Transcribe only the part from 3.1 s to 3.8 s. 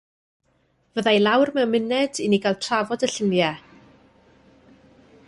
lluniau.